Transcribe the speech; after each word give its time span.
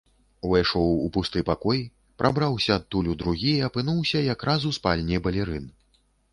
Увайшоў 0.47 0.87
у 1.01 1.03
пусты 1.17 1.43
пакой, 1.49 1.83
прабраўся 2.23 2.71
адтуль 2.81 3.11
у 3.13 3.17
другі 3.21 3.53
і 3.59 3.63
апынуўся 3.71 4.25
якраз 4.33 4.61
у 4.73 4.75
спальні 4.81 5.25
балерын. 5.29 5.73